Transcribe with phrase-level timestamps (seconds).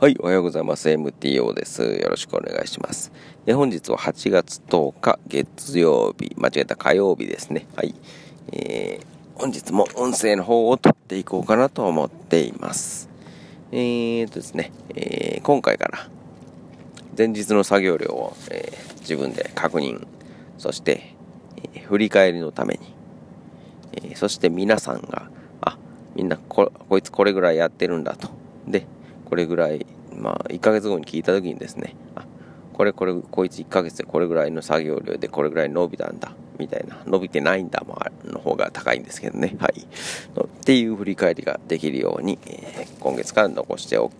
[0.00, 0.88] はい、おはようございます。
[0.88, 1.82] MTO です。
[1.82, 3.12] よろしくお願いします。
[3.44, 7.66] で本日は8月10日月曜日、間違えた火曜日ですね。
[7.76, 7.94] はい。
[8.50, 13.10] えー、本日も音声の方を撮っていこうかなと思っています。
[13.72, 16.08] えーとですね、えー、今回から
[17.18, 20.06] 前日の作業量を、えー、自分で確認、
[20.56, 21.14] そして、
[21.74, 22.94] えー、振り返りのために、
[24.12, 25.28] えそして皆さんが、
[25.60, 25.76] あ、
[26.14, 28.30] みんなここいつこれぐらいやってるんだと。
[28.66, 28.86] で、
[29.30, 29.86] これぐらい、
[30.16, 32.24] まあ、1ヶ月後に聞いた時にですね、あ、
[32.72, 39.82] これ、これ、こいつ1ヶ月でこれぐらいの作業量でこれぐらい伸びたんだ、みたいな、伸びてないんだもの方が高いんですけどね、はい。
[39.82, 44.14] っていう振り返りができるように、えー、今月から残しておく、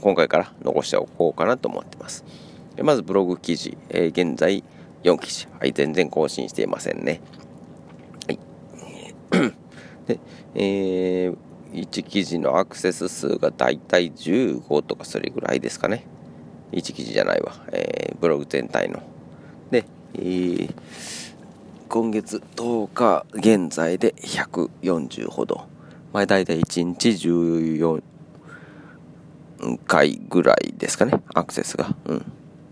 [0.00, 2.24] 今回から残しておこうかなと思ってます。
[2.82, 4.64] まずブログ記事、えー、現在
[5.02, 7.20] 4記事、はい、全然更新していませんね。
[8.26, 8.38] はい。
[10.08, 10.20] で、
[10.54, 11.36] えー、
[11.74, 16.06] 1記事のアクセス数がだいたい15とかそれぐらいですかね。
[16.72, 17.52] 1記事じゃないわ。
[17.72, 19.02] えー、ブログ全体の。
[19.70, 20.74] で、えー、
[21.88, 25.66] 今月10日現在で140ほど。
[26.12, 28.02] まあ、大体1日14
[29.86, 31.20] 回ぐらいですかね。
[31.34, 31.94] アクセスが。
[32.06, 32.24] うん。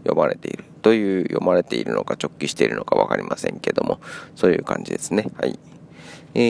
[0.04, 0.64] 読まれている。
[0.82, 4.00] という読まれているのか直帰しているのか分かりませんけども、
[4.34, 5.26] そういう感じですね。
[5.38, 5.58] はい。
[6.34, 6.40] え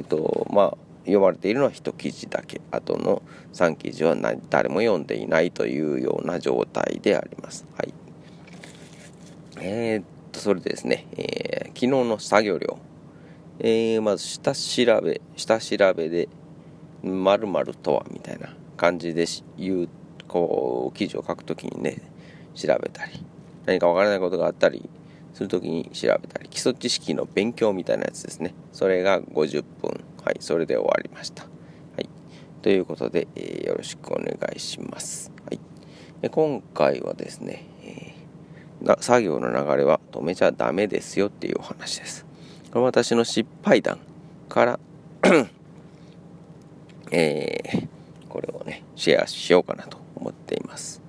[0.00, 4.16] ーと、まあ、読まれているのは1記事だけあとの3記事は
[4.50, 7.66] 誰も読んでいないというような状態であります。
[7.76, 7.94] はい、
[9.60, 12.78] えー、っとそれでですね、えー、昨日の作業量、
[13.60, 16.28] えー、まず下調べ下調べで
[17.02, 19.26] 〇〇とはみたいな感じで
[19.58, 19.88] 言う
[20.26, 21.98] こう記事を書くときにね
[22.54, 23.24] 調べたり
[23.66, 24.88] 何かわからないことがあったり
[25.34, 28.54] するときに調べたり基礎知識の勉強みたいなやつですね。
[28.72, 30.04] それが50分。
[30.24, 31.42] はい、それで終わりました。
[31.42, 31.48] は
[31.98, 32.08] い、
[32.62, 35.30] ということで、えー、よろしくお願いします。
[35.44, 35.60] はい、
[36.22, 42.24] で今回はですね、えー、作業の流れは止めちゃダメですよっていうお話です。
[42.72, 43.98] これ私の失敗談
[44.48, 44.80] から
[47.10, 47.88] えー、
[48.28, 51.02] これをね、シェアしようかなと思っています。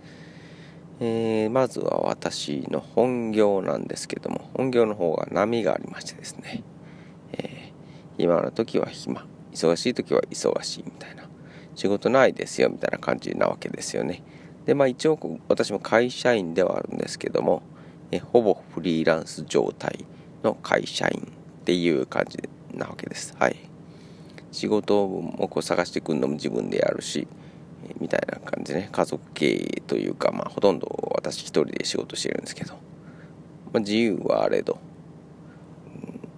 [0.99, 6.63] えー、まずは私の本業なんですけども、本業の方が波がありましてですね、
[8.17, 9.25] 暇な時は暇。
[9.53, 11.23] 忙しい時は忙しいみたいな。
[11.75, 14.23] 仕事ないですよみたいな感じなわけですよね。
[14.65, 17.61] でまあ一応私も会社員ではあるんですけども
[18.11, 20.05] えほぼフリーランス状態
[20.43, 22.39] の会社員っていう感じ
[22.73, 23.35] なわけです。
[23.37, 23.55] はい。
[24.51, 27.27] 仕事もこう探してくるのも自分でやるし
[27.99, 28.89] みたいな感じね。
[28.91, 32.79] 家族経営というかまあほとんど私一人で仕事してるんですけど、ま
[33.75, 34.79] あ、自由はあれど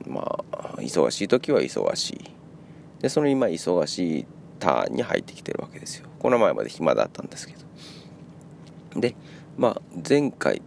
[0.07, 2.31] まあ忙しい時は忙しい。
[3.01, 4.25] でその今忙しい
[4.59, 6.07] ターンに入ってきてるわけですよ。
[6.19, 7.53] この前まで暇だったんですけ
[8.93, 8.99] ど。
[8.99, 9.15] で
[9.57, 10.61] まあ前回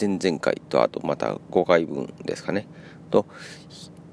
[0.00, 2.66] 前々回とあとまた5回分ですかね。
[3.10, 3.26] と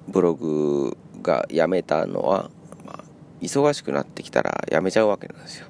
[0.08, 2.50] ブログがやめたのは、
[2.86, 3.04] まあ、
[3.42, 5.68] 忙しくなってきたらやめちゃうわけなんですよ。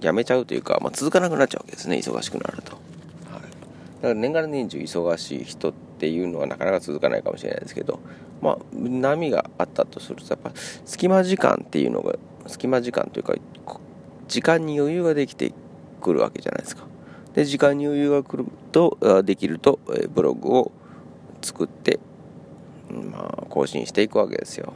[0.00, 8.00] やめちゃうというか、まあ、続かなくなっちゃうわけですね忙しくなると、はい、だから年がら年中忙しい人ってていうのはなかなか続かないかもしれないですけど
[8.40, 10.52] まあ、波があったとするとやっぱ
[10.84, 12.14] 隙間時間っていうのが
[12.46, 13.34] 隙間時間というか
[14.28, 15.52] 時間に余裕ができて
[16.00, 16.84] くるわけじゃないですか。
[17.34, 19.78] で時間に余裕が来るとできると
[20.14, 20.72] ブログを
[21.42, 22.00] 作って、
[22.90, 24.72] まあ、更新していくわけですよ。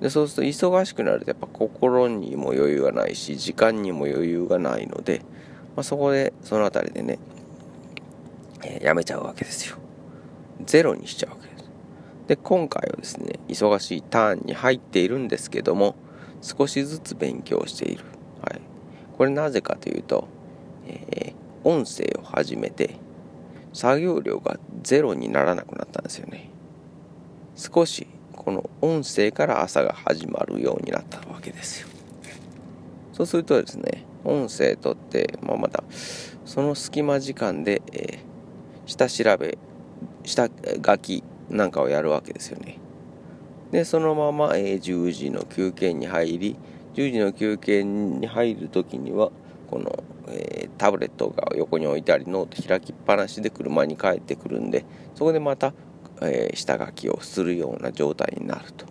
[0.00, 5.22] でそうすると忙しくなるとやっぱ心にも余裕がないし時間にも余裕がないので、
[5.74, 7.18] まあ、そこでその辺りでね、
[8.62, 9.76] えー、やめちゃうわけですよ。
[10.64, 11.64] ゼロにしちゃうわけです。
[12.28, 15.94] で今回はですね忙しいターンに入っているんですけども
[16.42, 18.04] 少しずつ勉強している、
[18.42, 18.60] はい、
[19.16, 20.28] これなぜかというと、
[20.86, 22.96] えー、音声を始めて
[23.72, 26.50] 作業量がゼロにならなくなったんですよね。
[27.56, 31.88] 少しこの音声から朝が始まるようになったわけですよ。
[33.12, 35.84] そうするとですね音声とって、まあ、また
[36.44, 38.18] その隙間時間で、えー、
[38.86, 39.58] 下調べ
[40.26, 40.50] 下
[40.84, 42.78] 書きなんかをやるわけですよね。
[43.70, 46.56] でそのまま、え、10時の休憩に入り
[46.94, 49.30] 10時の休憩に入る時には
[49.70, 54.84] この、え、タブレットが横に置いてありノート開きっぱなしで車に帰ってくるんで
[55.14, 55.72] そこでまた、
[56.22, 58.86] えー、下書きをするような状態になると。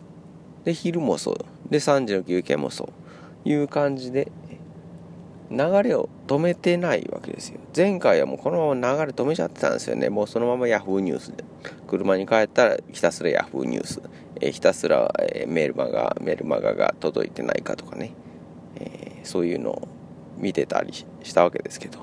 [0.66, 1.38] で昼もそう
[1.70, 2.90] で3時の休憩もそ
[3.46, 4.32] ういう感じで
[5.52, 7.60] 流れを止めてないわけですよ。
[7.76, 10.10] 前回はもうこのまま流れ止めちゃってたんですよね。
[10.10, 11.44] もうそのまま Yahoo ニュースで。
[11.88, 14.02] 車に帰ったらひたすら Yahoo ニュース、
[14.42, 18.14] えー、ひたすら、えー、メールマガメールマガが届いてないかとかね、
[18.80, 19.88] えー、そういうのを
[20.38, 22.00] 見てたりしたわけですけど。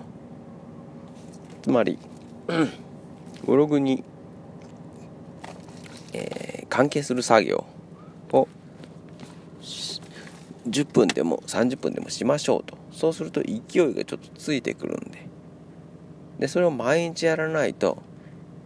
[1.63, 1.99] つまり、
[3.47, 4.03] ブログに、
[6.13, 7.65] えー、関係する作業
[8.33, 8.49] を
[10.69, 12.77] 10分でも30分でもしましょうと。
[12.93, 15.27] そうすると勢いがちょっとついてくるんで。
[16.39, 18.03] でそれを毎日やらないと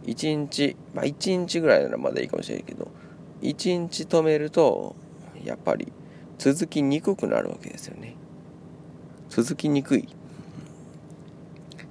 [0.05, 2.89] 1日まあ1日ぐらいならまだいいかもしれないけど
[3.43, 4.97] 1日止めると
[5.45, 5.93] やっぱり
[6.39, 8.15] 続きにくくなるわけですよね。
[9.29, 10.09] 続きにくい。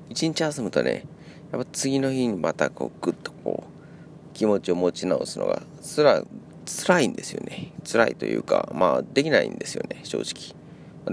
[0.10, 1.06] 1日休むとね
[1.52, 6.24] やっぱ次の日にまたこうグッとこう気持ちを持ち直すのがつら
[6.66, 7.74] 辛いんですよね。
[7.90, 10.56] 辛いというかまあできないんですよね正直。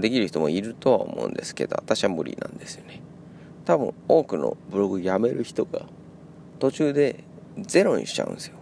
[0.00, 3.02] できる人もいるとは思うんですけど私は無理なんですよね。
[3.64, 5.82] 多分多くのブログやめる人が
[6.58, 7.24] 途中で
[7.58, 8.56] ゼロにしちゃうんですよ。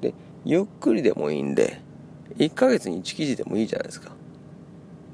[0.00, 0.14] で
[0.44, 1.80] ゆっくりでもいいんで
[2.36, 4.12] 1ヶ月に1記事でもいいじゃないですか。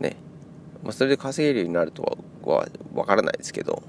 [0.00, 0.17] ね。
[0.83, 3.83] まあそれで稼げるようになるとはわからないですけど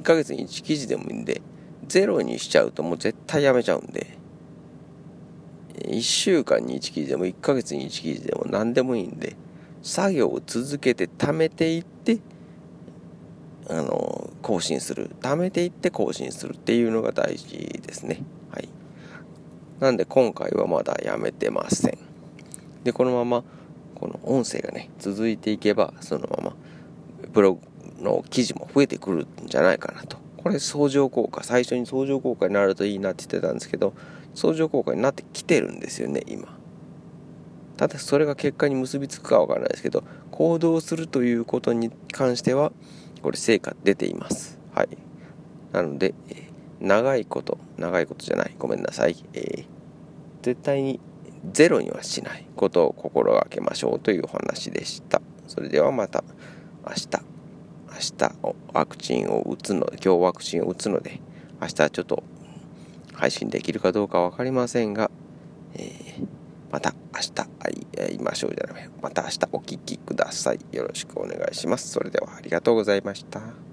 [0.00, 1.40] 1ヶ月に1記事でもいいんで
[1.86, 4.18] ゼロにしちゃうともう絶対やめちゃうんで
[5.80, 9.36] 1週間に1記事でも1ヶ月に1記事でも何でもいいんで
[9.82, 12.18] 作業を続けて貯めていって
[13.68, 15.10] あの更新する。
[15.20, 18.22] 貯めていって更新するっていうのが大事ですね。
[18.50, 18.68] はい。
[19.78, 21.98] なんで今回はまだやめてません。
[22.82, 23.44] でこのまま
[23.94, 26.56] この音声がね続いていけばそのまま
[27.32, 27.60] ブログ
[28.02, 30.16] の記事も増えてくるんじゃないかなと。
[30.48, 33.92] これ相乗効果最初に相乗効果になるといいなって言ってたんですけど
[34.34, 36.56] 相乗効果になってきてるんですよね今。
[37.76, 42.72] ただそれが結果に結びつくかは分からないですけど行動するということに関しては
[43.22, 44.58] これ成果出ています。
[44.74, 44.88] はい。
[45.72, 46.14] なので、
[46.80, 48.54] 長いこと長いことじゃない。
[48.58, 49.64] ごめんなさい、えー、
[50.40, 50.98] 絶対に
[51.52, 55.20] ゼロにはしないことを心がけましょうというお話でした。
[55.46, 56.24] それではまた
[56.86, 57.27] 明日。
[57.98, 58.32] 明日
[58.72, 61.20] ワクチンを打つので今日ワクチンを打つので
[61.60, 62.22] 明日ちょっと
[63.12, 65.10] 配信できるかどうか分かりませんが、
[65.74, 66.26] えー、
[66.70, 70.60] また明日会いましょうじゃないまた明日お聞きください。
[70.70, 71.88] よろしくお願いします。
[71.88, 73.67] それではありがとうございました。